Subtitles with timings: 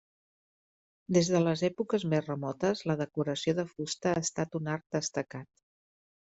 [1.17, 5.55] Des de les èpoques més remotes la decoració de fusta ha estat un art destacat.